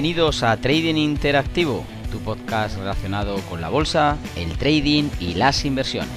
Bienvenidos 0.00 0.44
a 0.44 0.56
Trading 0.56 0.94
Interactivo, 0.94 1.84
tu 2.12 2.20
podcast 2.20 2.78
relacionado 2.78 3.34
con 3.50 3.60
la 3.60 3.68
bolsa, 3.68 4.16
el 4.36 4.56
trading 4.56 5.10
y 5.18 5.34
las 5.34 5.64
inversiones. 5.64 6.08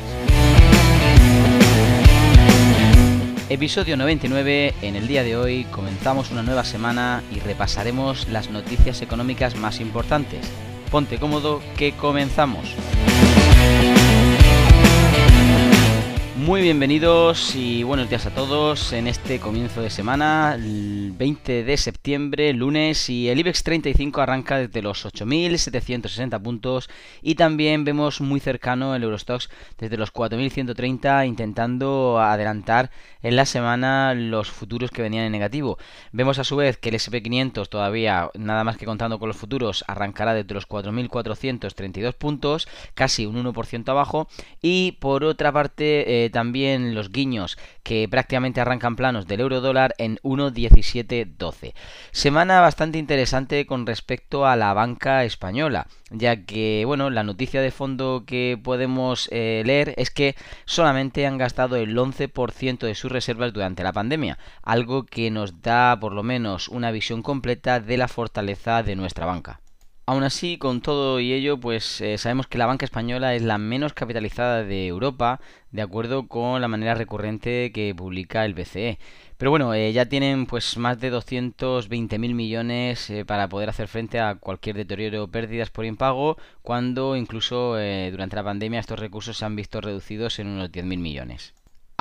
Episodio 3.49 3.97
99, 3.97 4.75
en 4.83 4.95
el 4.95 5.07
día 5.07 5.23
de 5.23 5.35
hoy 5.35 5.63
comenzamos 5.63 6.29
una 6.29 6.43
nueva 6.43 6.63
semana 6.63 7.23
y 7.35 7.39
repasaremos 7.39 8.27
las 8.27 8.51
noticias 8.51 9.01
económicas 9.01 9.55
más 9.55 9.79
importantes. 9.79 10.47
Ponte 10.91 11.17
cómodo 11.17 11.59
que 11.75 11.93
comenzamos. 11.93 12.75
Muy 16.41 16.63
bienvenidos 16.63 17.55
y 17.55 17.83
buenos 17.83 18.09
días 18.09 18.25
a 18.25 18.31
todos 18.31 18.93
en 18.93 19.05
este 19.05 19.39
comienzo 19.39 19.83
de 19.83 19.91
semana, 19.91 20.55
el 20.55 21.13
20 21.15 21.63
de 21.63 21.77
septiembre, 21.77 22.51
lunes, 22.53 23.11
y 23.11 23.29
el 23.29 23.39
IBEX 23.41 23.61
35 23.61 24.21
arranca 24.21 24.57
desde 24.57 24.81
los 24.81 25.05
8.760 25.05 26.41
puntos 26.41 26.89
y 27.21 27.35
también 27.35 27.85
vemos 27.85 28.21
muy 28.21 28.39
cercano 28.39 28.95
el 28.95 29.03
Eurostox 29.03 29.51
desde 29.77 29.97
los 29.97 30.11
4.130 30.11 31.27
intentando 31.27 32.19
adelantar 32.19 32.89
en 33.21 33.35
la 33.35 33.45
semana 33.45 34.15
los 34.15 34.49
futuros 34.49 34.89
que 34.89 35.03
venían 35.03 35.25
en 35.25 35.33
negativo. 35.33 35.77
Vemos 36.11 36.39
a 36.39 36.43
su 36.43 36.55
vez 36.55 36.75
que 36.77 36.89
el 36.89 36.95
SP500 36.95 37.69
todavía, 37.69 38.31
nada 38.33 38.63
más 38.63 38.77
que 38.77 38.87
contando 38.87 39.19
con 39.19 39.27
los 39.27 39.37
futuros, 39.37 39.85
arrancará 39.87 40.33
desde 40.33 40.55
los 40.55 40.67
4.432 40.67 42.13
puntos, 42.13 42.67
casi 42.95 43.27
un 43.27 43.35
1% 43.35 43.89
abajo, 43.89 44.27
y 44.59 44.93
por 44.93 45.23
otra 45.23 45.51
parte... 45.51 46.25
Eh, 46.25 46.30
también 46.31 46.95
los 46.95 47.11
guiños 47.11 47.57
que 47.83 48.07
prácticamente 48.09 48.61
arrancan 48.61 48.95
planos 48.95 49.27
del 49.27 49.41
euro 49.41 49.61
dólar 49.61 49.93
en 49.97 50.17
1.1712. 50.23 51.73
Semana 52.11 52.61
bastante 52.61 52.97
interesante 52.97 53.65
con 53.65 53.85
respecto 53.85 54.45
a 54.47 54.55
la 54.55 54.73
banca 54.73 55.23
española, 55.23 55.87
ya 56.09 56.45
que, 56.45 56.83
bueno, 56.85 57.09
la 57.09 57.23
noticia 57.23 57.61
de 57.61 57.71
fondo 57.71 58.23
que 58.25 58.59
podemos 58.61 59.29
eh, 59.31 59.63
leer 59.65 59.93
es 59.97 60.09
que 60.09 60.35
solamente 60.65 61.25
han 61.25 61.37
gastado 61.37 61.75
el 61.75 61.95
11% 61.95 62.79
de 62.79 62.95
sus 62.95 63.11
reservas 63.11 63.53
durante 63.53 63.83
la 63.83 63.93
pandemia, 63.93 64.39
algo 64.63 65.05
que 65.05 65.31
nos 65.31 65.61
da 65.61 65.99
por 65.99 66.13
lo 66.13 66.23
menos 66.23 66.67
una 66.67 66.91
visión 66.91 67.21
completa 67.21 67.79
de 67.79 67.97
la 67.97 68.07
fortaleza 68.07 68.83
de 68.83 68.95
nuestra 68.95 69.25
banca. 69.25 69.61
Aún 70.05 70.23
así, 70.23 70.57
con 70.57 70.81
todo 70.81 71.19
y 71.19 71.31
ello, 71.31 71.59
pues 71.59 72.01
eh, 72.01 72.17
sabemos 72.17 72.47
que 72.47 72.57
la 72.57 72.65
banca 72.65 72.85
española 72.85 73.35
es 73.35 73.43
la 73.43 73.57
menos 73.57 73.93
capitalizada 73.93 74.63
de 74.63 74.87
Europa, 74.87 75.39
de 75.71 75.83
acuerdo 75.83 76.27
con 76.27 76.59
la 76.59 76.67
manera 76.67 76.95
recurrente 76.95 77.71
que 77.71 77.93
publica 77.95 78.43
el 78.45 78.53
BCE. 78.53 78.99
Pero 79.37 79.51
bueno, 79.51 79.73
eh, 79.73 79.93
ya 79.93 80.07
tienen 80.07 80.47
pues 80.47 80.77
más 80.77 80.99
de 80.99 81.11
220.000 81.13 82.33
millones 82.33 83.09
eh, 83.09 83.25
para 83.25 83.47
poder 83.47 83.69
hacer 83.69 83.87
frente 83.87 84.19
a 84.19 84.35
cualquier 84.35 84.75
deterioro 84.75 85.23
o 85.23 85.27
pérdidas 85.29 85.69
por 85.69 85.85
impago, 85.85 86.37
cuando 86.61 87.15
incluso 87.15 87.75
durante 88.11 88.35
la 88.35 88.43
pandemia 88.43 88.79
estos 88.79 88.99
recursos 88.99 89.37
se 89.37 89.45
han 89.45 89.55
visto 89.55 89.81
reducidos 89.81 90.39
en 90.39 90.47
unos 90.47 90.71
10.000 90.71 90.97
millones. 90.97 91.53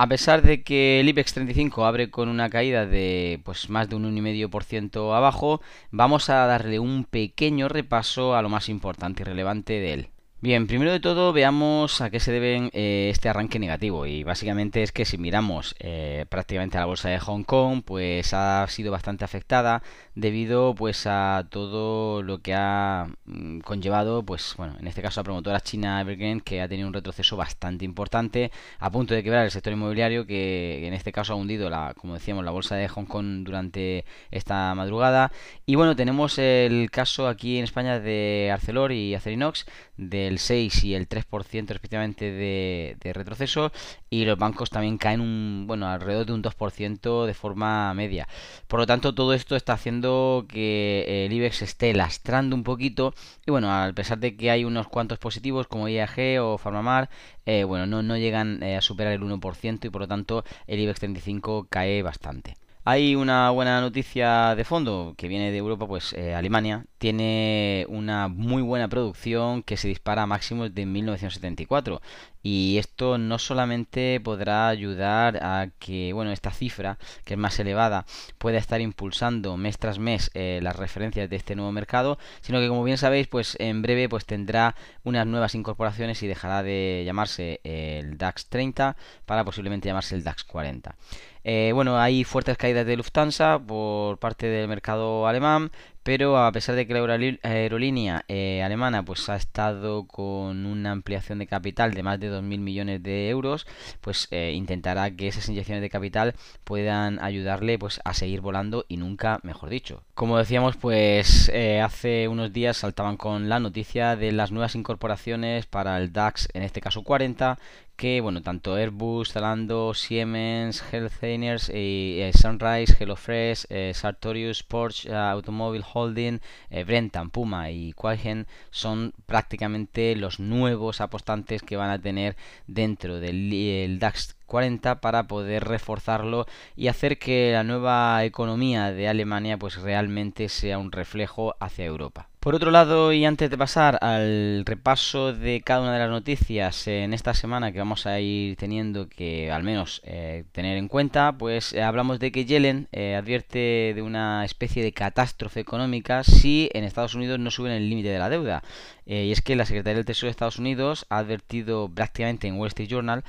A 0.03 0.07
pesar 0.07 0.41
de 0.41 0.63
que 0.63 0.99
el 0.99 1.11
IBEX 1.11 1.35
35 1.35 1.85
abre 1.85 2.11
con 2.11 2.31
una 2.31 2.49
caída 2.49 2.87
de 2.87 3.39
pues 3.45 3.69
más 3.69 3.91
de 3.91 3.97
un 3.97 4.05
1,5% 4.17 5.15
abajo, 5.15 5.61
vamos 5.91 6.31
a 6.31 6.47
darle 6.47 6.79
un 6.79 7.05
pequeño 7.05 7.69
repaso 7.69 8.35
a 8.35 8.41
lo 8.41 8.49
más 8.49 8.71
importante 8.71 9.21
y 9.21 9.27
relevante 9.27 9.75
de 9.75 9.93
él. 9.93 10.09
Bien, 10.43 10.67
primero 10.67 10.91
de 10.91 11.01
todo 11.01 11.35
veamos 11.35 12.01
a 12.01 12.09
qué 12.09 12.19
se 12.19 12.33
debe 12.33 12.71
eh, 12.73 13.11
este 13.11 13.29
arranque 13.29 13.59
negativo. 13.59 14.07
Y 14.07 14.25
básicamente 14.25 14.83
es 14.83 14.91
que 14.91 15.05
si 15.05 15.19
miramos 15.19 15.75
eh, 15.81 16.25
prácticamente 16.31 16.79
a 16.79 16.81
la 16.81 16.87
bolsa 16.87 17.11
de 17.11 17.19
Hong 17.19 17.43
Kong 17.43 17.83
pues 17.85 18.33
ha 18.33 18.67
sido 18.69 18.91
bastante 18.91 19.23
afectada 19.23 19.83
debido 20.15 20.75
pues 20.75 21.07
a 21.07 21.47
todo 21.51 22.23
lo 22.23 22.39
que 22.39 22.55
ha 22.55 23.09
mm, 23.27 23.61
conllevado 23.61 24.23
pues 24.23 24.55
bueno 24.57 24.77
en 24.81 24.87
este 24.87 25.03
caso 25.03 25.21
la 25.21 25.25
promotora 25.25 25.61
china 25.61 26.01
Evergrande 26.01 26.43
que 26.43 26.63
ha 26.63 26.69
tenido 26.69 26.89
un 26.89 26.95
retroceso 26.95 27.37
bastante 27.37 27.85
importante 27.85 28.51
a 28.79 28.91
punto 28.91 29.15
de 29.15 29.23
quebrar 29.23 29.45
el 29.45 29.51
sector 29.51 29.73
inmobiliario 29.75 30.27
que 30.27 30.87
en 30.87 30.95
este 30.95 31.13
caso 31.13 31.35
ha 31.35 31.37
hundido 31.37 31.69
la 31.69 31.93
como 31.95 32.15
decíamos 32.15 32.47
la 32.47 32.51
bolsa 32.51 32.77
de 32.77 32.89
Hong 32.89 33.05
Kong 33.05 33.45
durante 33.45 34.07
esta 34.31 34.75
madrugada. 34.75 35.33
Y 35.67 35.75
bueno 35.75 35.97
tenemos 35.97 36.39
el 36.39 36.91
caso 36.91 37.29
aquí 37.29 37.59
en 37.59 37.65
España 37.65 38.01
de 38.01 38.51
Arcelor 38.51 38.93
y 38.93 39.15
Acerinox 39.15 39.67
de 39.99 40.30
el 40.31 40.39
6 40.39 40.85
y 40.85 40.95
el 40.95 41.09
3% 41.09 41.69
respectivamente 41.69 42.31
de, 42.33 42.97
de, 43.01 43.13
retroceso 43.13 43.73
y 44.09 44.25
los 44.25 44.39
bancos 44.39 44.71
también 44.71 44.99
caen 44.99 45.21
un 45.21 45.65
bueno 45.67 45.89
alrededor 45.89 46.27
de 46.27 46.33
un 46.33 46.43
2% 46.43 47.27
de 47.27 47.35
forma 47.35 47.93
media. 47.95 48.29
Por 48.69 48.81
lo 48.81 48.87
tanto, 48.87 49.15
todo 49.15 49.35
esto 49.35 49.57
está 49.57 49.75
haciendo 49.75 50.47
que 50.49 51.27
el 51.27 51.33
IBEX 51.33 51.63
esté 51.63 51.95
lastrando 51.95 52.57
un 52.57 52.65
poquito 52.65 53.15
y 53.47 53.51
bueno, 53.51 53.73
a 53.73 53.93
pesar 53.93 54.19
de 54.19 54.37
que 54.37 54.51
hay 54.51 54.65
unos 54.65 54.89
cuantos 54.89 55.19
positivos 55.19 55.67
como 55.67 55.89
IAG 55.89 56.41
o 56.41 56.59
Farmamar, 56.59 57.11
eh, 57.47 57.65
bueno, 57.65 57.87
no, 57.87 58.03
no 58.03 58.17
llegan 58.17 58.63
eh, 58.63 58.77
a 58.77 58.81
superar 58.81 59.13
el 59.13 59.23
1% 59.23 59.85
y 59.85 59.91
por 59.91 60.03
lo 60.03 60.09
tanto 60.09 60.45
el 60.67 60.81
IBEX 60.81 61.01
35 61.01 61.67
cae 61.69 62.03
bastante. 62.03 62.57
Hay 62.85 63.15
una 63.15 63.51
buena 63.51 63.81
noticia 63.81 64.55
de 64.55 64.65
fondo 64.65 65.15
que 65.17 65.29
viene 65.29 65.51
de 65.51 65.59
Europa, 65.59 65.87
pues 65.87 66.15
eh, 66.15 66.35
Alemania 66.35 66.87
tiene 67.01 67.87
una 67.89 68.29
muy 68.29 68.61
buena 68.61 68.87
producción 68.87 69.63
que 69.63 69.79
se 69.79 69.89
dispara 69.89 70.25
a 70.25 70.27
máximos 70.27 70.75
de 70.75 70.85
1974 70.85 72.03
y 72.43 72.77
esto 72.77 73.17
no 73.17 73.39
solamente 73.39 74.21
podrá 74.23 74.69
ayudar 74.69 75.39
a 75.43 75.71
que 75.79 76.13
bueno 76.13 76.31
esta 76.31 76.51
cifra 76.51 76.99
que 77.25 77.35
es 77.35 77.41
más 77.41 77.59
elevada 77.59 78.05
pueda 78.37 78.59
estar 78.59 78.83
impulsando 78.83 79.57
mes 79.57 79.79
tras 79.79 79.99
mes 79.99 80.31
eh, 80.35 80.61
las 80.63 80.77
referencias 80.77 81.31
de 81.31 81.37
este 81.37 81.57
nuevo 81.57 81.73
mercado 81.73 82.19
sino 82.43 82.61
que 82.61 82.69
como 82.69 82.85
bien 82.85 82.99
sabéis 82.99 83.29
pues 83.29 83.57
en 83.61 83.81
breve 83.81 84.11
pues 84.11 84.27
tendrá 84.27 84.77
unas 85.03 85.27
nuevas 85.27 85.55
incorporaciones 85.55 86.23
y 86.23 86.27
dejará 86.27 86.63
de 86.63 87.03
llamarse 87.07 87.61
el 87.65 88.19
DAX 88.19 88.47
30 88.51 88.95
para 89.25 89.43
posiblemente 89.47 89.89
llamarse 89.89 90.17
el 90.17 90.23
DAX 90.23 90.45
40 90.45 90.97
eh, 91.43 91.71
bueno, 91.75 91.99
hay 91.99 92.25
fuertes 92.25 92.57
caídas 92.59 92.87
de 92.87 92.97
Lufthansa 92.97 93.59
por 93.59 94.19
parte 94.19 94.47
del 94.47 94.69
mercado 94.69 95.27
alemán, 95.27 95.71
pero 96.03 96.39
a 96.39 96.53
pesar 96.53 96.75
de 96.75 96.87
que 96.87 96.95
la 96.95 97.01
aerolínea 97.43 98.25
eh, 98.29 98.63
alemana 98.63 99.05
pues 99.05 99.29
ha 99.29 99.37
estado 99.37 100.07
con 100.07 100.67
una 100.67 100.93
ampliación 100.93 101.39
de 101.39 101.47
capital 101.47 101.95
de 101.95 102.03
más 102.03 102.19
de 102.21 102.31
2.000 102.31 102.59
millones 102.59 103.03
de 103.03 103.29
euros, 103.29 103.67
pues 104.01 104.29
eh, 104.31 104.53
intentará 104.55 105.11
que 105.11 105.29
esas 105.29 105.49
inyecciones 105.49 105.83
de 105.83 105.91
capital 105.91 106.35
puedan 106.65 107.23
ayudarle 107.23 107.79
pues 107.79 108.01
a 108.05 108.15
seguir 108.15 108.41
volando 108.41 108.85
y 108.89 108.97
nunca 108.97 109.41
mejor 109.43 109.71
dicho. 109.71 110.03
Como 110.15 110.39
decíamos, 110.39 110.77
pues 110.77 111.51
eh, 111.53 111.81
hace 111.81 112.29
unos 112.29 112.53
días 112.53 112.79
saltaban 112.79 113.17
con 113.17 113.49
la 113.49 113.61
noticia 113.61 114.17
de 114.17 114.33
las 114.33 114.53
nuevas 114.53 114.75
incorporaciones 114.75 115.67
para 115.67 115.99
el 115.99 116.13
DAX, 116.13 116.49
en 116.55 116.63
este 116.63 116.81
caso 116.81 117.03
40, 117.03 117.59
que 118.01 118.23
bueno, 118.23 118.41
tanto 118.41 118.77
Airbus, 118.77 119.31
Zalando, 119.33 119.93
Siemens, 119.93 120.83
Healthineers, 120.91 121.69
y, 121.69 122.23
Sunrise, 122.33 122.97
HelloFresh, 122.99 123.67
Sartorius, 123.93 124.63
Porsche 124.63 125.15
Automobile 125.15 125.85
Holding, 125.93 126.41
eh, 126.71 126.85
Brentan, 126.85 127.29
Puma 127.29 127.71
y 127.71 127.93
Qualgen 127.93 128.47
son 128.71 129.13
prácticamente 129.27 130.17
los 130.17 130.41
nuevos 130.41 131.03
apostantes 131.03 131.61
que 131.61 131.77
van 131.77 131.91
a 131.91 132.01
tener 132.01 132.37
dentro 132.67 133.21
del 133.21 133.99
DAX 133.99 134.35
40 134.47 135.03
para 135.03 135.25
poder 135.25 135.65
reforzarlo 135.65 136.47
y 136.77 136.89
hacer 136.89 137.19
que 137.19 137.53
la 137.53 137.65
nueva 137.65 138.25
economía 138.25 138.93
de 138.93 139.09
Alemania 139.09 139.59
pues 139.59 139.77
realmente 139.77 140.49
sea 140.49 140.79
un 140.79 140.91
reflejo 140.91 141.55
hacia 141.61 141.85
Europa. 141.85 142.30
Por 142.41 142.55
otro 142.55 142.71
lado, 142.71 143.13
y 143.13 143.27
antes 143.27 143.51
de 143.51 143.59
pasar 143.59 143.99
al 144.01 144.65
repaso 144.65 145.35
de 145.35 145.61
cada 145.61 145.83
una 145.83 145.93
de 145.93 145.99
las 145.99 146.09
noticias 146.09 146.87
en 146.87 147.13
esta 147.13 147.35
semana 147.35 147.71
que 147.71 147.79
vamos 147.81 148.07
a 148.07 148.19
ir 148.19 148.57
teniendo 148.57 149.11
que 149.11 149.53
al 149.53 149.63
menos 149.63 150.01
eh, 150.05 150.45
tener 150.51 150.79
en 150.79 150.89
cuenta, 150.89 151.37
pues 151.37 151.75
eh, 151.75 151.83
hablamos 151.83 152.19
de 152.19 152.33
que 152.33 152.47
Yellen 152.47 152.89
eh, 152.93 153.15
advierte 153.15 153.93
de 153.95 154.01
una 154.01 154.43
especie 154.47 154.83
de 154.83 154.93
catástrofe 154.93 155.61
económica 155.61 156.25
si 156.25 156.71
en 156.73 156.85
Estados 156.85 157.15
Unidos 157.15 157.39
no 157.39 157.51
suben 157.51 157.73
el 157.73 157.91
límite 157.91 158.09
de 158.09 158.19
la 158.19 158.31
deuda. 158.31 158.63
Y 159.13 159.33
es 159.33 159.43
que 159.43 159.57
la 159.57 159.67
Secretaría 159.67 159.97
del 159.97 160.05
Tesoro 160.05 160.29
de 160.29 160.31
Estados 160.31 160.59
Unidos 160.59 161.05
ha 161.09 161.19
advertido 161.19 161.89
prácticamente 161.93 162.47
en 162.47 162.59
Wall 162.59 162.69
Street 162.69 162.89
Journal 162.89 163.25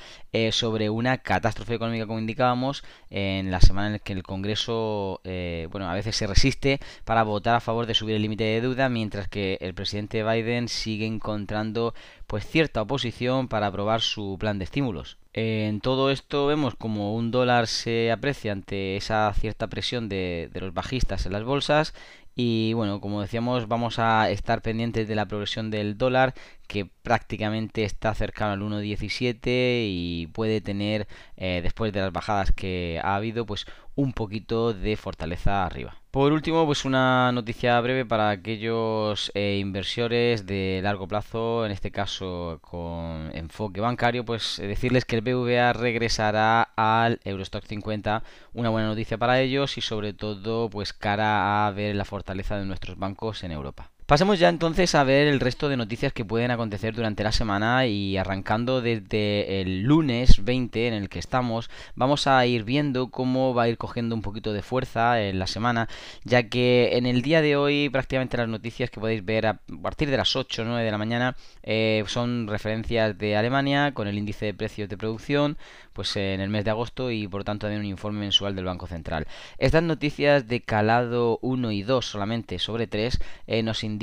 sobre 0.52 0.90
una 0.92 1.18
catástrofe 1.18 1.74
económica, 1.74 2.06
como 2.06 2.20
indicábamos, 2.20 2.84
en 3.10 3.50
la 3.50 3.62
semana 3.62 3.88
en 3.88 3.94
la 3.94 4.00
que 4.00 4.14
el 4.14 4.22
Congreso, 4.22 5.22
bueno, 5.24 5.90
a 5.90 5.96
veces 5.96 6.16
se 6.16 6.28
resiste 6.28 6.80
para 7.04 7.24
votar 7.24 7.56
a 7.56 7.62
favor 7.62 7.88
de 7.88 7.96
subir 7.96 8.16
el 8.16 8.22
límite 8.22 8.44
de 8.44 8.62
deuda 8.62 8.90
mientras 8.90 9.28
que 9.28 9.58
el 9.60 9.74
presidente 9.74 10.24
Biden 10.24 10.68
sigue 10.68 11.06
encontrando 11.08 11.96
pues 12.28 12.46
cierta 12.46 12.82
oposición 12.84 13.48
para 13.48 13.68
aprobar 13.68 14.02
su 14.02 14.38
plan 14.40 14.58
de 14.60 14.66
estímulos. 14.66 15.18
En 15.34 15.80
todo 15.80 16.12
esto 16.12 16.48
vemos 16.48 16.76
como 16.76 17.16
un 17.16 17.32
dólar 17.32 17.68
se 17.68 18.12
aprecia 18.12 18.52
ante 18.52 18.98
esa 18.98 19.34
cierta 19.34 19.68
presión 19.68 20.10
de, 20.10 20.50
de 20.52 20.60
los 20.60 20.74
bajistas 20.74 21.26
en 21.26 21.32
las 21.32 21.44
bolsas 21.44 21.94
y 22.36 22.74
bueno, 22.74 23.02
como 23.02 23.22
decíamos, 23.22 23.68
vamos 23.68 24.00
a 24.00 24.30
estar 24.30 24.62
pendientes 24.62 25.08
de 25.08 25.16
la 25.16 25.26
progresión 25.28 25.70
del 25.70 25.98
dólar 25.98 26.34
que 26.68 26.86
prácticamente 26.86 27.84
está 27.84 28.14
cercano 28.16 28.54
al 28.54 28.62
1.17 28.62 29.86
y 29.88 30.28
puede 30.28 30.62
tener, 30.62 31.08
eh, 31.36 31.62
después 31.62 31.92
de 31.94 32.02
las 32.02 32.14
bajadas 32.14 32.52
que 32.52 33.00
ha 33.04 33.16
habido, 33.16 33.46
pues 33.46 33.66
un 33.96 34.14
poquito 34.14 34.74
de 34.74 34.96
fortaleza 34.98 35.66
arriba. 35.66 36.01
Por 36.12 36.34
último, 36.34 36.66
pues 36.66 36.84
una 36.84 37.32
noticia 37.32 37.80
breve 37.80 38.06
para 38.06 38.32
aquellos 38.32 39.32
eh, 39.34 39.60
inversores 39.62 40.46
de 40.46 40.82
largo 40.84 41.08
plazo, 41.08 41.66
en 41.66 41.72
este 41.72 41.90
caso 41.90 42.60
con 42.62 43.32
enfoque 43.34 43.80
bancario, 43.80 44.26
pues 44.26 44.60
eh, 44.60 44.68
decirles 44.68 45.06
que 45.06 45.16
el 45.16 45.22
BVA 45.22 45.72
regresará 45.72 46.64
al 46.76 47.22
Eurostock 47.24 47.64
50, 47.66 48.24
una 48.54 48.70
buena 48.70 48.90
noticia 48.90 49.18
para 49.18 49.40
ellos 49.40 49.78
y 49.78 49.82
sobre 49.82 50.12
todo 50.12 50.70
pues 50.70 50.92
cara 50.92 51.66
a 51.66 51.72
ver 51.72 51.96
la 51.96 52.04
fortaleza 52.04 52.58
de 52.60 52.66
nuestros 52.66 52.98
bancos 52.98 53.46
en 53.46 53.54
Europa. 53.54 53.90
Pasemos 54.12 54.40
ya 54.40 54.50
entonces 54.50 54.94
a 54.94 55.06
ver 55.06 55.30
el 55.30 55.40
resto 55.40 55.70
de 55.70 55.78
noticias 55.78 56.12
que 56.12 56.26
pueden 56.26 56.52
acontecer 56.52 56.94
durante 56.94 57.24
la 57.24 57.32
semana 57.32 57.86
y 57.88 58.18
arrancando 58.18 58.82
desde 58.82 59.62
el 59.62 59.84
lunes 59.84 60.44
20 60.44 60.90
en 60.90 60.94
el 60.94 61.08
que 61.08 61.18
estamos, 61.18 61.70
vamos 61.96 62.28
a 62.28 62.46
ir 62.46 62.66
viendo 62.66 63.10
cómo 63.10 63.54
va 63.54 63.64
a 63.64 63.70
ir 63.70 63.78
cogiendo 63.78 64.14
un 64.14 64.22
poquito 64.22 64.52
de 64.52 64.64
fuerza 64.64 65.22
en 65.22 65.40
la 65.40 65.48
semana, 65.48 65.88
ya 66.26 66.50
que 66.50 66.98
en 66.98 67.06
el 67.06 67.22
día 67.22 67.42
de 67.42 67.56
hoy 67.56 67.88
prácticamente 67.88 68.36
las 68.36 68.50
noticias 68.50 68.90
que 68.90 69.00
podéis 69.00 69.24
ver 69.24 69.48
a 69.48 69.62
partir 69.82 70.10
de 70.10 70.18
las 70.18 70.36
8 70.36 70.64
o 70.64 70.66
9 70.66 70.84
de 70.84 70.92
la 70.92 70.98
mañana 70.98 71.38
eh, 71.64 72.04
son 72.08 72.50
referencias 72.50 73.18
de 73.18 73.38
Alemania 73.38 73.94
con 73.94 74.10
el 74.10 74.18
índice 74.18 74.48
de 74.48 74.54
precios 74.54 74.90
de 74.90 74.98
producción, 74.98 75.58
pues 75.94 76.18
en 76.18 76.42
el 76.42 76.50
mes 76.50 76.66
de 76.66 76.72
agosto 76.72 77.12
y 77.12 77.30
por 77.30 77.46
tanto 77.46 77.68
también 77.68 77.84
un 77.84 77.88
informe 77.88 78.20
mensual 78.20 78.58
del 78.58 78.66
Banco 78.66 78.88
Central. 78.88 79.26
Estas 79.58 79.84
noticias 79.84 80.50
de 80.50 80.60
calado 80.60 81.40
1 81.42 81.72
y 81.72 81.84
2 81.84 82.06
solamente 82.06 82.60
sobre 82.60 82.88
3 82.88 83.18
eh, 83.48 83.64
nos 83.64 83.86
indican 83.86 84.01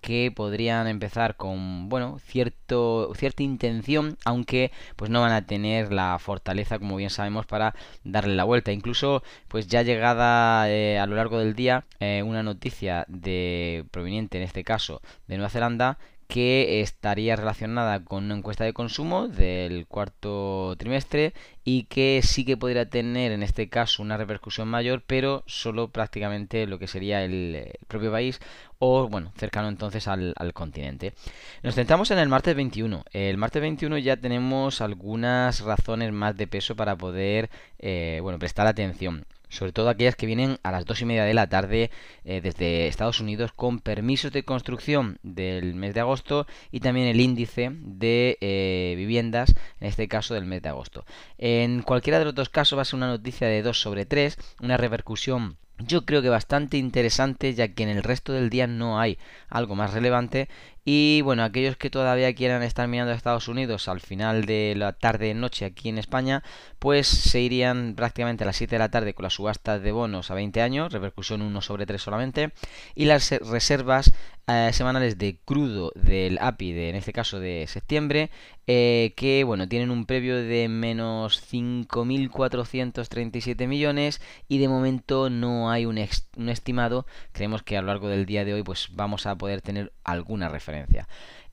que 0.00 0.32
podrían 0.34 0.86
empezar 0.86 1.36
con 1.36 1.88
bueno 1.88 2.18
cierto 2.18 3.12
cierta 3.14 3.42
intención 3.42 4.16
aunque 4.24 4.70
pues 4.96 5.10
no 5.10 5.22
van 5.22 5.32
a 5.32 5.46
tener 5.46 5.92
la 5.92 6.18
fortaleza 6.18 6.78
como 6.78 6.96
bien 6.96 7.10
sabemos 7.10 7.46
para 7.46 7.74
darle 8.04 8.34
la 8.34 8.44
vuelta. 8.44 8.72
Incluso 8.72 9.22
pues 9.48 9.66
ya 9.66 9.82
llegada 9.82 10.70
eh, 10.70 10.98
a 10.98 11.06
lo 11.06 11.16
largo 11.16 11.38
del 11.38 11.54
día 11.54 11.84
eh, 12.00 12.22
una 12.22 12.42
noticia 12.42 13.04
de 13.08 13.84
proveniente 13.90 14.38
en 14.38 14.44
este 14.44 14.64
caso 14.64 15.00
de 15.26 15.36
Nueva 15.36 15.50
Zelanda 15.50 15.98
que 16.28 16.82
estaría 16.82 17.36
relacionada 17.36 18.04
con 18.04 18.24
una 18.24 18.36
encuesta 18.36 18.62
de 18.64 18.74
consumo 18.74 19.28
del 19.28 19.86
cuarto 19.86 20.76
trimestre 20.78 21.32
y 21.64 21.84
que 21.84 22.20
sí 22.22 22.44
que 22.44 22.58
podría 22.58 22.90
tener 22.90 23.32
en 23.32 23.42
este 23.42 23.70
caso 23.70 24.02
una 24.02 24.18
repercusión 24.18 24.68
mayor, 24.68 25.02
pero 25.06 25.42
solo 25.46 25.88
prácticamente 25.88 26.66
lo 26.66 26.78
que 26.78 26.86
sería 26.86 27.24
el, 27.24 27.72
propio 27.88 28.12
país 28.12 28.40
o 28.78 29.08
bueno, 29.08 29.32
cercano 29.36 29.68
entonces 29.68 30.06
al, 30.06 30.34
continente. 30.52 31.14
Nos 31.62 31.74
centramos 31.74 32.10
en 32.10 32.18
el 32.18 32.28
martes 32.28 32.54
21. 32.54 33.04
El 33.12 33.38
martes 33.38 33.62
21 33.62 33.96
ya 33.98 34.18
tenemos 34.18 34.82
algunas 34.82 35.60
razones 35.60 36.12
más 36.12 36.36
de 36.36 36.46
peso 36.46 36.76
para 36.76 36.96
poder 36.96 37.48
eh, 37.78 38.20
bueno, 38.22 38.38
prestar 38.38 38.66
atención 38.66 39.24
sobre 39.48 39.72
todo 39.72 39.88
aquellas 39.88 40.16
que 40.16 40.26
vienen 40.26 40.58
a 40.62 40.70
las 40.70 40.84
dos 40.84 41.00
y 41.02 41.04
media 41.04 41.24
de 41.24 41.34
la 41.34 41.48
tarde 41.48 41.90
eh, 42.24 42.40
desde 42.40 42.86
Estados 42.86 43.20
Unidos 43.20 43.52
con 43.52 43.80
permisos 43.80 44.32
de 44.32 44.44
construcción 44.44 45.18
del 45.22 45.74
mes 45.74 45.94
de 45.94 46.00
agosto 46.00 46.46
y 46.70 46.80
también 46.80 47.06
el 47.06 47.20
índice 47.20 47.70
de 47.72 48.38
eh, 48.40 48.94
viviendas, 48.96 49.54
en 49.80 49.88
este 49.88 50.08
caso 50.08 50.34
del 50.34 50.44
mes 50.44 50.62
de 50.62 50.68
agosto. 50.68 51.04
En 51.38 51.82
cualquiera 51.82 52.18
de 52.18 52.26
los 52.26 52.34
dos 52.34 52.48
casos 52.48 52.78
va 52.78 52.82
a 52.82 52.84
ser 52.84 52.96
una 52.96 53.08
noticia 53.08 53.48
de 53.48 53.62
2 53.62 53.80
sobre 53.80 54.06
3, 54.06 54.36
una 54.60 54.76
repercusión 54.76 55.56
yo 55.78 56.04
creo 56.04 56.22
que 56.22 56.28
bastante 56.28 56.76
interesante 56.76 57.54
ya 57.54 57.68
que 57.68 57.84
en 57.84 57.88
el 57.88 58.02
resto 58.02 58.32
del 58.32 58.50
día 58.50 58.66
no 58.66 58.98
hay 58.98 59.18
algo 59.48 59.76
más 59.76 59.92
relevante 59.92 60.48
y 60.90 61.20
bueno, 61.20 61.44
aquellos 61.44 61.76
que 61.76 61.90
todavía 61.90 62.34
quieran 62.34 62.62
estar 62.62 62.88
mirando 62.88 63.12
a 63.12 63.14
Estados 63.14 63.48
Unidos 63.48 63.88
al 63.88 64.00
final 64.00 64.46
de 64.46 64.72
la 64.74 64.94
tarde 64.94 65.34
noche 65.34 65.66
aquí 65.66 65.90
en 65.90 65.98
España, 65.98 66.42
pues 66.78 67.06
se 67.06 67.42
irían 67.42 67.92
prácticamente 67.94 68.44
a 68.44 68.46
las 68.46 68.56
7 68.56 68.76
de 68.76 68.78
la 68.78 68.90
tarde 68.90 69.12
con 69.12 69.24
las 69.24 69.34
subastas 69.34 69.82
de 69.82 69.92
bonos 69.92 70.30
a 70.30 70.34
20 70.34 70.62
años, 70.62 70.90
repercusión 70.90 71.42
1 71.42 71.60
sobre 71.60 71.84
3 71.84 72.00
solamente, 72.00 72.52
y 72.94 73.04
las 73.04 73.30
reservas 73.30 74.14
eh, 74.46 74.70
semanales 74.72 75.18
de 75.18 75.36
crudo 75.44 75.92
del 75.94 76.38
API, 76.40 76.72
de, 76.72 76.88
en 76.88 76.96
este 76.96 77.12
caso 77.12 77.38
de 77.38 77.66
septiembre, 77.68 78.30
eh, 78.66 79.12
que 79.14 79.44
bueno, 79.44 79.68
tienen 79.68 79.90
un 79.90 80.06
previo 80.06 80.36
de 80.36 80.68
menos 80.68 81.38
5.437 81.52 83.66
millones 83.66 84.22
y 84.48 84.56
de 84.56 84.68
momento 84.68 85.28
no 85.28 85.70
hay 85.70 85.84
un, 85.84 86.02
un 86.36 86.48
estimado, 86.48 87.04
creemos 87.32 87.62
que 87.62 87.76
a 87.76 87.82
lo 87.82 87.88
largo 87.88 88.08
del 88.08 88.24
día 88.24 88.46
de 88.46 88.54
hoy 88.54 88.62
pues 88.62 88.88
vamos 88.92 89.26
a 89.26 89.36
poder 89.36 89.60
tener 89.60 89.92
alguna 90.02 90.48
referencia 90.48 90.77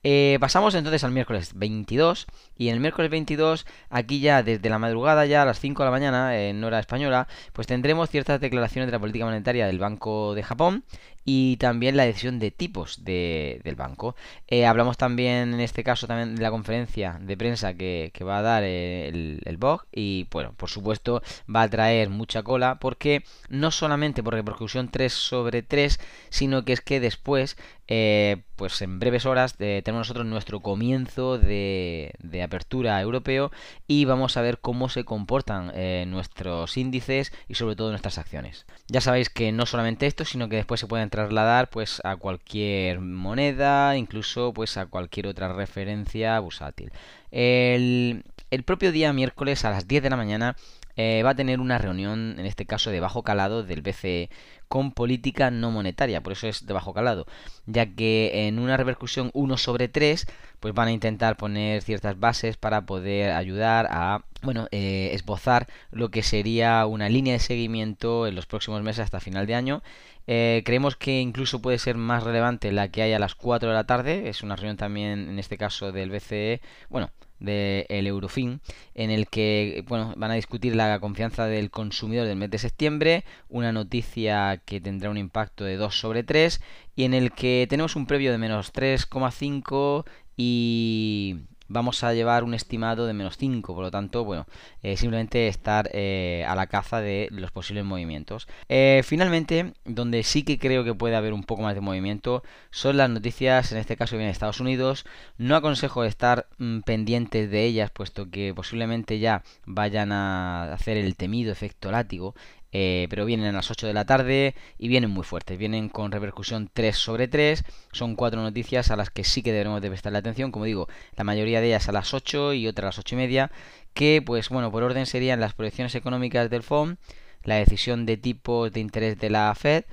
eh, 0.08 0.38
pasamos 0.40 0.74
entonces 0.74 1.02
al 1.02 1.10
miércoles 1.10 1.52
22 1.56 2.26
y 2.56 2.68
en 2.68 2.74
el 2.74 2.80
miércoles 2.80 3.10
22 3.10 3.66
aquí 3.90 4.20
ya 4.20 4.42
desde 4.42 4.68
la 4.68 4.78
madrugada 4.78 5.26
ya 5.26 5.42
a 5.42 5.44
las 5.44 5.58
5 5.58 5.82
de 5.82 5.84
la 5.84 5.90
mañana 5.90 6.38
en 6.38 6.62
hora 6.62 6.78
española 6.78 7.26
pues 7.52 7.66
tendremos 7.66 8.08
ciertas 8.08 8.40
declaraciones 8.40 8.86
de 8.86 8.92
la 8.92 9.00
política 9.00 9.24
monetaria 9.24 9.66
del 9.66 9.80
Banco 9.80 10.34
de 10.34 10.44
Japón 10.44 10.84
y 11.28 11.56
también 11.56 11.96
la 11.96 12.04
decisión 12.04 12.38
de 12.38 12.52
tipos 12.52 13.04
de, 13.04 13.60
del 13.64 13.74
banco. 13.74 14.14
Eh, 14.46 14.64
hablamos 14.64 14.96
también 14.96 15.52
en 15.54 15.60
este 15.60 15.82
caso 15.82 16.06
también 16.06 16.36
de 16.36 16.42
la 16.42 16.52
conferencia 16.52 17.18
de 17.20 17.36
prensa 17.36 17.74
que, 17.74 18.12
va 18.26 18.38
a 18.38 18.42
dar 18.42 18.62
el, 18.62 19.40
el 19.44 19.56
BOG 19.56 19.86
y 19.92 20.26
bueno, 20.30 20.54
por 20.56 20.70
supuesto 20.70 21.22
va 21.54 21.62
a 21.62 21.68
traer 21.68 22.10
mucha 22.10 22.42
cola 22.42 22.78
porque 22.78 23.24
no 23.48 23.70
solamente 23.72 24.22
por 24.22 24.34
repercusión 24.34 24.88
3 24.88 25.12
sobre 25.12 25.62
3, 25.62 25.98
sino 26.30 26.64
que 26.64 26.72
es 26.72 26.80
que 26.80 27.00
después, 27.00 27.56
eh, 27.88 28.42
pues 28.54 28.80
en 28.82 29.00
breves 29.00 29.26
horas 29.26 29.56
eh, 29.58 29.82
tenemos 29.84 30.06
nosotros 30.06 30.26
nuestro 30.26 30.60
comienzo 30.60 31.38
de, 31.38 32.12
apertura 32.44 33.00
europeo 33.00 33.50
y 33.88 34.04
vamos 34.04 34.36
a 34.36 34.42
ver 34.42 34.58
cómo 34.58 34.88
se 34.88 35.04
comportan 35.04 35.72
nuestros 36.08 36.76
índices 36.76 37.32
y 37.48 37.54
sobre 37.54 37.74
todo 37.74 37.90
nuestras 37.90 38.18
acciones. 38.18 38.66
Ya 38.86 39.00
sabéis 39.00 39.28
que 39.30 39.50
no 39.50 39.66
solamente 39.66 40.06
esto, 40.06 40.24
sino 40.24 40.48
que 40.48 40.56
después 40.56 40.78
se 40.78 40.86
pueden 40.86 41.10
trasladar 41.16 41.68
pues 41.70 42.00
a 42.04 42.16
cualquier 42.16 43.00
moneda, 43.00 43.96
incluso 43.96 44.52
pues 44.52 44.76
a 44.76 44.86
cualquier 44.86 45.26
otra 45.26 45.52
referencia 45.52 46.38
bursátil. 46.38 46.92
El, 47.32 48.24
el 48.50 48.62
propio 48.62 48.92
día 48.92 49.12
miércoles 49.12 49.64
a 49.64 49.70
las 49.70 49.88
10 49.88 50.04
de 50.04 50.10
la 50.10 50.16
mañana 50.16 50.56
eh, 50.98 51.22
va 51.22 51.30
a 51.30 51.34
tener 51.34 51.60
una 51.60 51.76
reunión, 51.76 52.36
en 52.38 52.46
este 52.46 52.64
caso 52.64 52.90
de 52.90 53.00
bajo 53.00 53.22
calado, 53.22 53.62
del 53.62 53.82
BCE 53.82 54.30
con 54.68 54.92
política 54.92 55.50
no 55.50 55.70
monetaria, 55.70 56.22
por 56.22 56.32
eso 56.32 56.48
es 56.48 56.66
de 56.66 56.72
bajo 56.72 56.94
calado, 56.94 57.26
ya 57.66 57.86
que 57.86 58.48
en 58.48 58.58
una 58.58 58.76
repercusión 58.76 59.30
1 59.34 59.58
sobre 59.58 59.88
3, 59.88 60.26
pues 60.58 60.74
van 60.74 60.88
a 60.88 60.92
intentar 60.92 61.36
poner 61.36 61.82
ciertas 61.82 62.18
bases 62.18 62.56
para 62.56 62.86
poder 62.86 63.32
ayudar 63.32 63.86
a 63.90 64.24
bueno, 64.42 64.68
eh, 64.72 65.10
esbozar 65.12 65.68
lo 65.90 66.10
que 66.10 66.22
sería 66.22 66.86
una 66.86 67.08
línea 67.08 67.34
de 67.34 67.40
seguimiento 67.40 68.26
en 68.26 68.34
los 68.34 68.46
próximos 68.46 68.82
meses 68.82 69.00
hasta 69.04 69.20
final 69.20 69.46
de 69.46 69.54
año 69.54 69.82
eh, 70.26 70.62
creemos 70.64 70.96
que 70.96 71.20
incluso 71.20 71.62
puede 71.62 71.78
ser 71.78 71.96
más 71.96 72.22
relevante 72.22 72.72
la 72.72 72.88
que 72.88 73.02
hay 73.02 73.12
a 73.12 73.18
las 73.18 73.34
4 73.34 73.68
de 73.68 73.74
la 73.74 73.86
tarde. 73.86 74.28
Es 74.28 74.42
una 74.42 74.56
reunión 74.56 74.76
también, 74.76 75.28
en 75.28 75.38
este 75.38 75.56
caso, 75.58 75.92
del 75.92 76.10
BCE. 76.10 76.60
Bueno, 76.88 77.10
del 77.38 78.06
Eurofin, 78.06 78.60
en 78.94 79.10
el 79.10 79.28
que 79.28 79.84
bueno, 79.88 80.14
van 80.16 80.30
a 80.30 80.34
discutir 80.34 80.74
la 80.74 80.98
confianza 81.00 81.46
del 81.46 81.70
consumidor 81.70 82.26
del 82.26 82.36
mes 82.36 82.50
de 82.50 82.58
septiembre, 82.58 83.24
una 83.48 83.72
noticia 83.72 84.62
que 84.64 84.80
tendrá 84.80 85.10
un 85.10 85.18
impacto 85.18 85.64
de 85.64 85.76
2 85.76 86.00
sobre 86.00 86.22
3 86.24 86.60
y 86.94 87.04
en 87.04 87.14
el 87.14 87.32
que 87.32 87.66
tenemos 87.68 87.94
un 87.94 88.06
previo 88.06 88.32
de 88.32 88.38
menos 88.38 88.72
3,5 88.72 90.04
y 90.36 91.36
vamos 91.68 92.04
a 92.04 92.12
llevar 92.14 92.44
un 92.44 92.54
estimado 92.54 93.06
de 93.06 93.12
menos 93.12 93.36
5, 93.36 93.74
por 93.74 93.84
lo 93.84 93.90
tanto, 93.90 94.24
bueno, 94.24 94.46
eh, 94.82 94.96
simplemente 94.96 95.48
estar 95.48 95.90
eh, 95.92 96.44
a 96.48 96.54
la 96.54 96.66
caza 96.66 97.00
de 97.00 97.28
los 97.30 97.50
posibles 97.50 97.84
movimientos. 97.84 98.48
Eh, 98.68 99.02
finalmente, 99.04 99.74
donde 99.84 100.22
sí 100.22 100.42
que 100.42 100.58
creo 100.58 100.84
que 100.84 100.94
puede 100.94 101.16
haber 101.16 101.32
un 101.32 101.44
poco 101.44 101.62
más 101.62 101.74
de 101.74 101.80
movimiento, 101.80 102.42
son 102.70 102.96
las 102.96 103.10
noticias, 103.10 103.72
en 103.72 103.78
este 103.78 103.96
caso 103.96 104.16
viene 104.16 104.26
de 104.26 104.32
Estados 104.32 104.60
Unidos. 104.60 105.06
No 105.38 105.56
aconsejo 105.56 106.04
estar 106.04 106.46
mm, 106.58 106.80
pendientes 106.80 107.50
de 107.50 107.64
ellas, 107.64 107.90
puesto 107.90 108.30
que 108.30 108.52
posiblemente 108.54 109.18
ya 109.18 109.42
vayan 109.64 110.12
a 110.12 110.72
hacer 110.72 110.96
el 110.96 111.16
temido 111.16 111.52
efecto 111.52 111.90
látigo 111.90 112.34
eh, 112.78 113.06
pero 113.08 113.24
vienen 113.24 113.48
a 113.48 113.52
las 113.52 113.70
8 113.70 113.86
de 113.86 113.94
la 113.94 114.04
tarde 114.04 114.54
y 114.76 114.88
vienen 114.88 115.08
muy 115.08 115.24
fuertes, 115.24 115.56
vienen 115.56 115.88
con 115.88 116.12
repercusión 116.12 116.68
3 116.70 116.94
sobre 116.94 117.26
3, 117.26 117.64
son 117.90 118.16
cuatro 118.16 118.42
noticias 118.42 118.90
a 118.90 118.96
las 118.96 119.08
que 119.08 119.24
sí 119.24 119.42
que 119.42 119.50
debemos 119.50 119.80
de 119.80 119.88
prestarle 119.88 120.18
atención, 120.18 120.52
como 120.52 120.66
digo, 120.66 120.86
la 121.16 121.24
mayoría 121.24 121.62
de 121.62 121.68
ellas 121.68 121.88
a 121.88 121.92
las 121.92 122.12
8 122.12 122.52
y 122.52 122.68
otra 122.68 122.84
a 122.84 122.88
las 122.88 122.98
8 122.98 123.14
y 123.14 123.18
media, 123.18 123.50
que 123.94 124.20
pues 124.20 124.50
bueno, 124.50 124.70
por 124.70 124.82
orden 124.82 125.06
serían 125.06 125.40
las 125.40 125.54
proyecciones 125.54 125.94
económicas 125.94 126.50
del 126.50 126.62
FOM, 126.62 126.96
la 127.44 127.54
decisión 127.54 128.04
de 128.04 128.18
tipos 128.18 128.70
de 128.70 128.80
interés 128.80 129.18
de 129.18 129.30
la 129.30 129.54
Fed, 129.54 129.84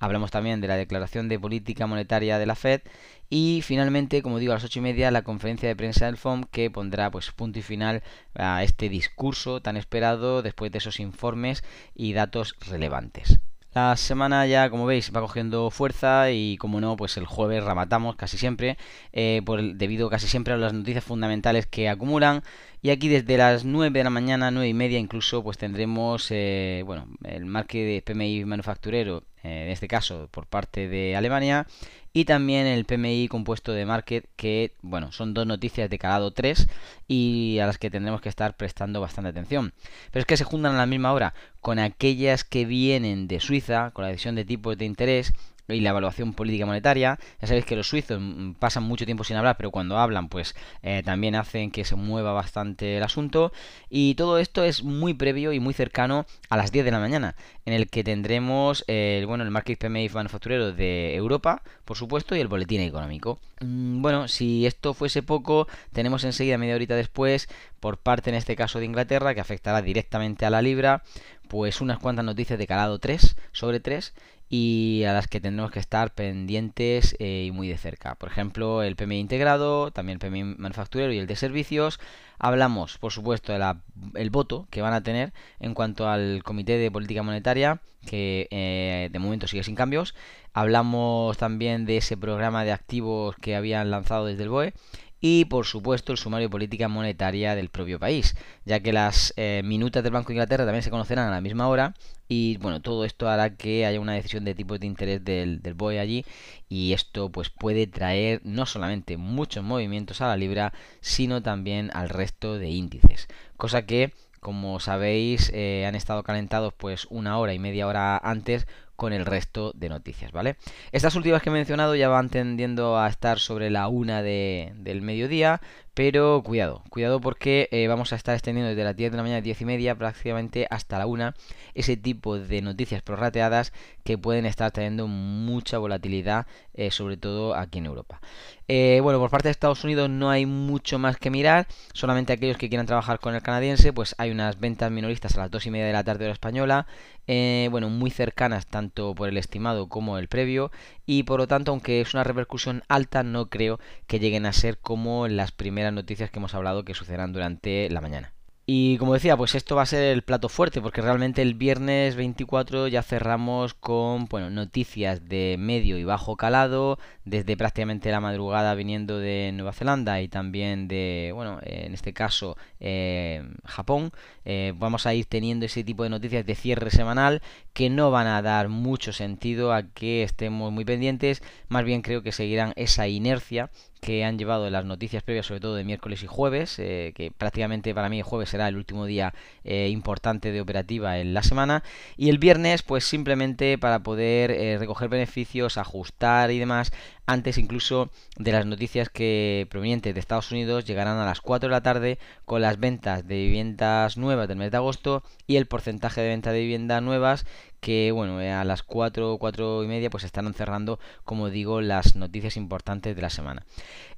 hablamos 0.00 0.32
también 0.32 0.60
de 0.60 0.66
la 0.66 0.76
declaración 0.76 1.28
de 1.28 1.38
política 1.38 1.86
monetaria 1.86 2.38
de 2.38 2.46
la 2.46 2.56
Fed 2.56 2.80
y 3.28 3.62
finalmente, 3.62 4.22
como 4.22 4.40
digo, 4.40 4.52
a 4.52 4.56
las 4.56 4.64
ocho 4.64 4.80
y 4.80 4.82
media 4.82 5.12
la 5.12 5.22
conferencia 5.22 5.68
de 5.68 5.76
prensa 5.76 6.06
del 6.06 6.16
FOM 6.16 6.44
que 6.50 6.70
pondrá 6.70 7.10
pues 7.12 7.30
punto 7.30 7.60
y 7.60 7.62
final 7.62 8.02
a 8.34 8.64
este 8.64 8.88
discurso 8.88 9.62
tan 9.62 9.76
esperado 9.76 10.42
después 10.42 10.72
de 10.72 10.78
esos 10.78 10.98
informes 10.98 11.62
y 11.94 12.14
datos 12.14 12.56
relevantes. 12.68 13.38
La 13.72 13.96
semana 13.96 14.44
ya, 14.48 14.68
como 14.68 14.84
veis, 14.84 15.12
va 15.14 15.20
cogiendo 15.20 15.70
fuerza 15.70 16.32
y, 16.32 16.56
como 16.56 16.80
no, 16.80 16.96
pues 16.96 17.16
el 17.16 17.24
jueves 17.24 17.62
rematamos 17.62 18.16
casi 18.16 18.36
siempre, 18.36 18.76
eh, 19.12 19.42
debido 19.74 20.10
casi 20.10 20.26
siempre 20.26 20.54
a 20.54 20.56
las 20.56 20.72
noticias 20.72 21.04
fundamentales 21.04 21.66
que 21.66 21.88
acumulan. 21.88 22.42
Y 22.82 22.90
aquí 22.90 23.06
desde 23.08 23.36
las 23.36 23.64
9 23.64 23.96
de 23.96 24.02
la 24.02 24.10
mañana, 24.10 24.50
9 24.50 24.66
y 24.66 24.74
media 24.74 24.98
incluso, 24.98 25.44
pues 25.44 25.56
tendremos, 25.56 26.26
eh, 26.30 26.82
bueno, 26.84 27.06
el 27.22 27.44
marque 27.44 27.84
de 27.84 28.02
PMI 28.02 28.44
manufacturero 28.44 29.22
en 29.42 29.68
este 29.68 29.88
caso 29.88 30.28
por 30.30 30.46
parte 30.46 30.88
de 30.88 31.16
Alemania, 31.16 31.66
y 32.12 32.24
también 32.24 32.66
el 32.66 32.84
PMI 32.84 33.28
compuesto 33.28 33.72
de 33.72 33.86
market, 33.86 34.26
que 34.36 34.72
bueno, 34.82 35.12
son 35.12 35.32
dos 35.32 35.46
noticias 35.46 35.88
de 35.88 35.98
calado 35.98 36.32
3 36.32 36.66
y 37.06 37.58
a 37.60 37.66
las 37.66 37.78
que 37.78 37.90
tendremos 37.90 38.20
que 38.20 38.28
estar 38.28 38.56
prestando 38.56 39.00
bastante 39.00 39.30
atención. 39.30 39.72
Pero 40.10 40.20
es 40.20 40.26
que 40.26 40.36
se 40.36 40.44
juntan 40.44 40.74
a 40.74 40.78
la 40.78 40.86
misma 40.86 41.12
hora 41.12 41.34
con 41.60 41.78
aquellas 41.78 42.42
que 42.42 42.64
vienen 42.64 43.28
de 43.28 43.38
Suiza, 43.38 43.92
con 43.92 44.04
la 44.04 44.10
decisión 44.10 44.34
de 44.34 44.44
tipos 44.44 44.76
de 44.76 44.86
interés 44.86 45.32
y 45.72 45.80
la 45.80 45.90
evaluación 45.90 46.34
política 46.34 46.66
monetaria. 46.66 47.18
Ya 47.40 47.48
sabéis 47.48 47.64
que 47.64 47.76
los 47.76 47.88
suizos 47.88 48.20
mm, 48.20 48.52
pasan 48.54 48.82
mucho 48.82 49.04
tiempo 49.04 49.24
sin 49.24 49.36
hablar, 49.36 49.56
pero 49.56 49.70
cuando 49.70 49.98
hablan, 49.98 50.28
pues 50.28 50.54
eh, 50.82 51.02
también 51.04 51.34
hacen 51.34 51.70
que 51.70 51.84
se 51.84 51.96
mueva 51.96 52.32
bastante 52.32 52.96
el 52.96 53.02
asunto. 53.02 53.52
Y 53.88 54.14
todo 54.14 54.38
esto 54.38 54.64
es 54.64 54.82
muy 54.82 55.14
previo 55.14 55.52
y 55.52 55.60
muy 55.60 55.74
cercano 55.74 56.26
a 56.48 56.56
las 56.56 56.72
10 56.72 56.84
de 56.84 56.90
la 56.90 57.00
mañana, 57.00 57.36
en 57.64 57.72
el 57.72 57.88
que 57.88 58.04
tendremos 58.04 58.84
el, 58.86 59.26
bueno, 59.26 59.44
el 59.44 59.50
Market 59.50 59.78
PMI 59.78 60.08
manufacturero 60.08 60.72
de 60.72 61.14
Europa, 61.14 61.62
por 61.84 61.96
supuesto, 61.96 62.36
y 62.36 62.40
el 62.40 62.48
boletín 62.48 62.80
económico. 62.80 63.38
Mm, 63.60 64.02
bueno, 64.02 64.28
si 64.28 64.66
esto 64.66 64.94
fuese 64.94 65.22
poco, 65.22 65.66
tenemos 65.92 66.24
enseguida 66.24 66.58
media 66.58 66.74
horita 66.74 66.96
después, 66.96 67.48
por 67.80 67.98
parte 67.98 68.30
en 68.30 68.36
este 68.36 68.56
caso 68.56 68.78
de 68.78 68.86
Inglaterra, 68.86 69.34
que 69.34 69.40
afectará 69.40 69.82
directamente 69.82 70.46
a 70.46 70.50
la 70.50 70.62
libra, 70.62 71.02
pues 71.48 71.80
unas 71.80 71.98
cuantas 71.98 72.24
noticias 72.24 72.58
de 72.58 72.66
calado 72.66 72.98
3 72.98 73.36
sobre 73.52 73.80
3 73.80 74.14
y 74.52 75.04
a 75.04 75.12
las 75.12 75.28
que 75.28 75.40
tendremos 75.40 75.70
que 75.70 75.78
estar 75.78 76.12
pendientes 76.12 77.14
eh, 77.20 77.44
y 77.46 77.52
muy 77.52 77.68
de 77.68 77.78
cerca. 77.78 78.16
Por 78.16 78.28
ejemplo, 78.28 78.82
el 78.82 78.96
PMI 78.96 79.20
integrado, 79.20 79.92
también 79.92 80.18
el 80.20 80.28
PMI 80.28 80.42
manufacturero 80.58 81.12
y 81.12 81.18
el 81.18 81.28
de 81.28 81.36
servicios. 81.36 82.00
Hablamos, 82.36 82.98
por 82.98 83.12
supuesto, 83.12 83.52
del 83.52 84.30
voto 84.30 84.66
que 84.70 84.82
van 84.82 84.92
a 84.92 85.04
tener 85.04 85.32
en 85.60 85.72
cuanto 85.74 86.08
al 86.08 86.42
Comité 86.42 86.78
de 86.78 86.90
Política 86.90 87.22
Monetaria, 87.22 87.80
que 88.04 88.48
eh, 88.50 89.08
de 89.12 89.18
momento 89.20 89.46
sigue 89.46 89.62
sin 89.62 89.76
cambios. 89.76 90.16
Hablamos 90.52 91.38
también 91.38 91.86
de 91.86 91.98
ese 91.98 92.16
programa 92.16 92.64
de 92.64 92.72
activos 92.72 93.36
que 93.36 93.54
habían 93.54 93.92
lanzado 93.92 94.26
desde 94.26 94.42
el 94.42 94.48
BOE 94.48 94.74
y 95.20 95.44
por 95.46 95.66
supuesto 95.66 96.12
el 96.12 96.18
sumario 96.18 96.48
de 96.48 96.52
política 96.52 96.88
monetaria 96.88 97.54
del 97.54 97.68
propio 97.68 97.98
país, 97.98 98.36
ya 98.64 98.80
que 98.80 98.92
las 98.92 99.34
eh, 99.36 99.62
minutas 99.64 100.02
del 100.02 100.12
Banco 100.12 100.28
de 100.28 100.34
Inglaterra 100.34 100.64
también 100.64 100.82
se 100.82 100.90
conocerán 100.90 101.28
a 101.28 101.30
la 101.30 101.40
misma 101.40 101.68
hora 101.68 101.94
y 102.28 102.56
bueno, 102.58 102.80
todo 102.80 103.04
esto 103.04 103.28
hará 103.28 103.56
que 103.56 103.86
haya 103.86 104.00
una 104.00 104.14
decisión 104.14 104.44
de 104.44 104.54
tipos 104.54 104.80
de 104.80 104.86
interés 104.86 105.24
del, 105.24 105.62
del 105.62 105.74
BOE 105.74 106.00
allí 106.00 106.24
y 106.68 106.92
esto 106.92 107.30
pues 107.30 107.50
puede 107.50 107.86
traer 107.86 108.40
no 108.44 108.66
solamente 108.66 109.16
muchos 109.16 109.64
movimientos 109.64 110.20
a 110.20 110.28
la 110.28 110.36
libra, 110.36 110.72
sino 111.00 111.42
también 111.42 111.90
al 111.92 112.08
resto 112.08 112.58
de 112.58 112.70
índices, 112.70 113.28
cosa 113.56 113.84
que 113.86 114.12
como 114.40 114.80
sabéis 114.80 115.50
eh, 115.52 115.84
han 115.86 115.94
estado 115.94 116.22
calentados 116.22 116.72
pues 116.72 117.06
una 117.10 117.38
hora 117.38 117.52
y 117.52 117.58
media 117.58 117.86
hora 117.86 118.16
antes 118.16 118.66
con 119.00 119.14
el 119.14 119.24
resto 119.24 119.72
de 119.74 119.88
noticias, 119.88 120.30
¿vale? 120.30 120.56
Estas 120.92 121.16
últimas 121.16 121.40
que 121.40 121.48
he 121.48 121.52
mencionado 121.54 121.94
ya 121.94 122.10
van 122.10 122.28
tendiendo 122.28 122.98
a 122.98 123.08
estar 123.08 123.38
sobre 123.38 123.70
la 123.70 123.88
una 123.88 124.20
de, 124.20 124.74
del 124.76 125.00
mediodía, 125.00 125.62
pero 125.94 126.42
cuidado, 126.42 126.82
cuidado 126.88 127.20
porque 127.20 127.68
eh, 127.72 127.88
vamos 127.88 128.12
a 128.12 128.16
estar 128.16 128.34
extendiendo 128.34 128.70
desde 128.70 128.84
las 128.84 128.96
10 128.96 129.10
de 129.10 129.16
la 129.16 129.22
mañana, 129.22 129.40
10 129.40 129.60
y 129.60 129.64
media, 129.64 129.94
prácticamente 129.96 130.66
hasta 130.70 130.98
la 130.98 131.06
1, 131.06 131.34
ese 131.74 131.96
tipo 131.96 132.38
de 132.38 132.62
noticias 132.62 133.02
prorrateadas 133.02 133.72
que 134.04 134.16
pueden 134.16 134.46
estar 134.46 134.70
teniendo 134.70 135.08
mucha 135.08 135.78
volatilidad, 135.78 136.46
eh, 136.74 136.90
sobre 136.90 137.16
todo 137.16 137.54
aquí 137.54 137.78
en 137.78 137.86
Europa. 137.86 138.20
Eh, 138.68 139.00
bueno, 139.02 139.18
por 139.18 139.30
parte 139.30 139.48
de 139.48 139.52
Estados 139.52 139.82
Unidos 139.84 140.08
no 140.08 140.30
hay 140.30 140.46
mucho 140.46 140.98
más 140.98 141.16
que 141.16 141.28
mirar, 141.28 141.66
solamente 141.92 142.32
aquellos 142.32 142.56
que 142.56 142.68
quieran 142.68 142.86
trabajar 142.86 143.18
con 143.18 143.34
el 143.34 143.42
canadiense, 143.42 143.92
pues 143.92 144.14
hay 144.16 144.30
unas 144.30 144.60
ventas 144.60 144.90
minoristas 144.92 145.36
a 145.36 145.40
las 145.40 145.50
2 145.50 145.66
y 145.66 145.70
media 145.70 145.86
de 145.86 145.92
la 145.92 146.04
tarde 146.04 146.24
hora 146.24 146.32
española, 146.32 146.86
bueno, 147.26 147.90
muy 147.90 148.10
cercanas 148.10 148.66
tanto 148.66 148.89
por 148.90 149.28
el 149.28 149.36
estimado 149.36 149.88
como 149.88 150.18
el 150.18 150.28
previo, 150.28 150.70
y 151.06 151.22
por 151.24 151.40
lo 151.40 151.46
tanto, 151.48 151.70
aunque 151.72 152.00
es 152.00 152.14
una 152.14 152.24
repercusión 152.24 152.82
alta, 152.88 153.22
no 153.22 153.48
creo 153.48 153.80
que 154.06 154.18
lleguen 154.18 154.46
a 154.46 154.52
ser 154.52 154.78
como 154.78 155.28
las 155.28 155.52
primeras 155.52 155.92
noticias 155.92 156.30
que 156.30 156.38
hemos 156.38 156.54
hablado 156.54 156.84
que 156.84 156.94
sucederán 156.94 157.32
durante 157.32 157.88
la 157.90 158.00
mañana. 158.00 158.32
Y 158.72 158.98
como 158.98 159.14
decía, 159.14 159.36
pues 159.36 159.56
esto 159.56 159.74
va 159.74 159.82
a 159.82 159.86
ser 159.86 160.04
el 160.04 160.22
plato 160.22 160.48
fuerte, 160.48 160.80
porque 160.80 161.02
realmente 161.02 161.42
el 161.42 161.54
viernes 161.54 162.14
24 162.14 162.86
ya 162.86 163.02
cerramos 163.02 163.74
con 163.74 164.26
bueno, 164.26 164.48
noticias 164.48 165.28
de 165.28 165.56
medio 165.58 165.98
y 165.98 166.04
bajo 166.04 166.36
calado, 166.36 166.96
desde 167.24 167.56
prácticamente 167.56 168.12
la 168.12 168.20
madrugada 168.20 168.76
viniendo 168.76 169.18
de 169.18 169.50
Nueva 169.54 169.72
Zelanda 169.72 170.22
y 170.22 170.28
también 170.28 170.86
de, 170.86 171.32
bueno, 171.34 171.58
en 171.62 171.94
este 171.94 172.12
caso 172.12 172.56
eh, 172.78 173.42
Japón. 173.64 174.12
Eh, 174.44 174.72
vamos 174.76 175.04
a 175.04 175.14
ir 175.14 175.26
teniendo 175.26 175.66
ese 175.66 175.82
tipo 175.82 176.04
de 176.04 176.10
noticias 176.10 176.46
de 176.46 176.54
cierre 176.54 176.92
semanal 176.92 177.42
que 177.72 177.90
no 177.90 178.12
van 178.12 178.28
a 178.28 178.40
dar 178.40 178.68
mucho 178.68 179.12
sentido 179.12 179.72
a 179.72 179.82
que 179.82 180.22
estemos 180.22 180.70
muy 180.70 180.84
pendientes, 180.84 181.42
más 181.68 181.82
bien 181.82 182.02
creo 182.02 182.22
que 182.22 182.30
seguirán 182.30 182.72
esa 182.76 183.08
inercia 183.08 183.68
que 184.00 184.24
han 184.24 184.38
llevado 184.38 184.68
las 184.70 184.84
noticias 184.84 185.22
previas, 185.22 185.46
sobre 185.46 185.60
todo 185.60 185.74
de 185.74 185.84
miércoles 185.84 186.22
y 186.22 186.26
jueves, 186.26 186.78
eh, 186.78 187.12
que 187.14 187.30
prácticamente 187.30 187.94
para 187.94 188.08
mí 188.08 188.18
el 188.18 188.24
jueves 188.24 188.50
será 188.50 188.68
el 188.68 188.76
último 188.76 189.06
día 189.06 189.34
eh, 189.64 189.88
importante 189.88 190.52
de 190.52 190.60
operativa 190.60 191.18
en 191.18 191.34
la 191.34 191.42
semana, 191.42 191.82
y 192.16 192.30
el 192.30 192.38
viernes 192.38 192.82
pues 192.82 193.04
simplemente 193.04 193.78
para 193.78 194.02
poder 194.02 194.50
eh, 194.50 194.78
recoger 194.78 195.08
beneficios, 195.08 195.78
ajustar 195.78 196.50
y 196.50 196.58
demás, 196.58 196.92
antes 197.30 197.58
incluso 197.58 198.10
de 198.36 198.50
las 198.50 198.66
noticias 198.66 199.08
que 199.08 199.68
provenientes 199.70 200.12
de 200.12 200.18
Estados 200.18 200.50
Unidos 200.50 200.84
llegarán 200.84 201.18
a 201.18 201.24
las 201.24 201.40
4 201.40 201.68
de 201.68 201.72
la 201.72 201.82
tarde 201.82 202.18
con 202.44 202.60
las 202.60 202.80
ventas 202.80 203.26
de 203.26 203.36
viviendas 203.36 204.16
nuevas 204.16 204.48
del 204.48 204.58
mes 204.58 204.72
de 204.72 204.78
agosto 204.78 205.22
y 205.46 205.54
el 205.54 205.66
porcentaje 205.66 206.20
de 206.20 206.28
venta 206.28 206.50
de 206.50 206.58
viviendas 206.58 207.00
nuevas 207.02 207.46
que 207.78 208.10
bueno 208.10 208.38
a 208.38 208.64
las 208.64 208.82
4 208.82 209.38
4 209.38 209.84
y 209.84 209.86
media 209.86 210.10
pues 210.10 210.24
estarán 210.24 210.54
cerrando 210.54 210.98
como 211.24 211.50
digo 211.50 211.80
las 211.80 212.16
noticias 212.16 212.56
importantes 212.56 213.14
de 213.14 213.22
la 213.22 213.30
semana. 213.30 213.64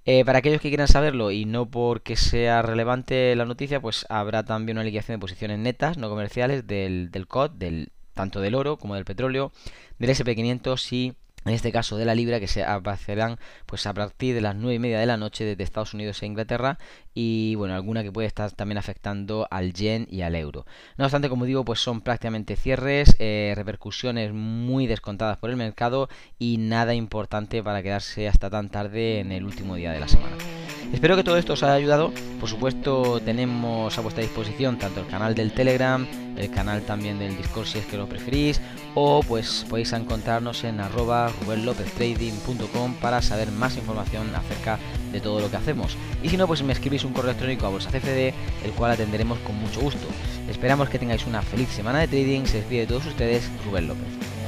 Eh, 0.06 0.24
para 0.24 0.38
aquellos 0.38 0.62
que 0.62 0.70
quieran 0.70 0.88
saberlo 0.88 1.30
y 1.30 1.44
no 1.44 1.66
porque 1.66 2.16
sea 2.16 2.62
relevante 2.62 3.36
la 3.36 3.44
noticia 3.44 3.80
pues 3.80 4.06
habrá 4.08 4.42
también 4.44 4.78
una 4.78 4.84
liquidación 4.84 5.18
de 5.18 5.20
posiciones 5.20 5.58
netas 5.58 5.98
no 5.98 6.08
comerciales 6.08 6.66
del, 6.66 7.10
del 7.10 7.26
COD 7.26 7.50
del 7.50 7.92
tanto 8.14 8.40
del 8.40 8.54
oro 8.54 8.78
como 8.78 8.94
del 8.94 9.04
petróleo 9.04 9.52
del 9.98 10.10
SP500 10.10 10.92
y 10.92 11.14
en 11.44 11.52
este 11.52 11.72
caso 11.72 11.96
de 11.96 12.04
la 12.04 12.14
libra 12.14 12.40
que 12.40 12.46
se 12.46 12.64
aparecerán 12.64 13.38
pues 13.66 13.86
a 13.86 13.94
partir 13.94 14.34
de 14.34 14.40
las 14.40 14.54
9 14.54 14.74
y 14.74 14.78
media 14.78 14.98
de 14.98 15.06
la 15.06 15.16
noche 15.16 15.44
desde 15.44 15.64
Estados 15.64 15.94
Unidos 15.94 16.22
e 16.22 16.26
Inglaterra 16.26 16.78
y 17.14 17.54
bueno 17.56 17.74
alguna 17.74 18.02
que 18.02 18.12
puede 18.12 18.28
estar 18.28 18.50
también 18.52 18.78
afectando 18.78 19.46
al 19.50 19.72
yen 19.72 20.06
y 20.10 20.22
al 20.22 20.34
euro. 20.34 20.66
No 20.96 21.04
obstante 21.04 21.28
como 21.28 21.44
digo 21.44 21.64
pues 21.64 21.80
son 21.80 22.00
prácticamente 22.00 22.56
cierres 22.56 23.16
eh, 23.18 23.52
repercusiones 23.56 24.32
muy 24.32 24.86
descontadas 24.86 25.38
por 25.38 25.50
el 25.50 25.56
mercado 25.56 26.08
y 26.38 26.58
nada 26.58 26.94
importante 26.94 27.62
para 27.62 27.82
quedarse 27.82 28.28
hasta 28.28 28.50
tan 28.50 28.70
tarde 28.70 29.20
en 29.20 29.32
el 29.32 29.44
último 29.44 29.76
día 29.76 29.92
de 29.92 30.00
la 30.00 30.08
semana 30.08 30.61
Espero 30.92 31.16
que 31.16 31.24
todo 31.24 31.36
esto 31.36 31.54
os 31.54 31.62
haya 31.62 31.74
ayudado. 31.74 32.12
Por 32.40 32.48
supuesto, 32.48 33.20
tenemos 33.20 33.96
a 33.96 34.00
vuestra 34.00 34.22
disposición 34.22 34.78
tanto 34.78 35.00
el 35.00 35.06
canal 35.06 35.34
del 35.34 35.52
Telegram, 35.52 36.06
el 36.36 36.50
canal 36.50 36.82
también 36.82 37.18
del 37.18 37.36
Discord 37.36 37.66
si 37.66 37.78
es 37.78 37.86
que 37.86 37.96
lo 37.96 38.08
preferís, 38.08 38.60
o 38.94 39.22
pues 39.22 39.64
podéis 39.68 39.92
encontrarnos 39.92 40.64
en 40.64 40.80
arroba 40.80 41.30
rubenlopeztrading.com 41.40 42.94
para 42.94 43.22
saber 43.22 43.50
más 43.52 43.76
información 43.76 44.34
acerca 44.34 44.78
de 45.12 45.20
todo 45.20 45.40
lo 45.40 45.50
que 45.50 45.56
hacemos. 45.56 45.96
Y 46.22 46.28
si 46.28 46.36
no, 46.36 46.46
pues 46.46 46.62
me 46.62 46.72
escribís 46.72 47.04
un 47.04 47.12
correo 47.12 47.30
electrónico 47.30 47.66
a 47.66 47.70
bolsa 47.70 47.90
CFD, 47.90 48.34
el 48.64 48.72
cual 48.76 48.92
atenderemos 48.92 49.38
con 49.40 49.56
mucho 49.56 49.80
gusto. 49.80 50.06
Esperamos 50.48 50.88
que 50.88 50.98
tengáis 50.98 51.26
una 51.26 51.42
feliz 51.42 51.68
semana 51.68 52.00
de 52.00 52.08
trading. 52.08 52.44
Se 52.44 52.58
despide 52.58 52.80
de 52.80 52.86
todos 52.86 53.06
ustedes, 53.06 53.48
Rubén 53.64 53.88
López. 53.88 54.41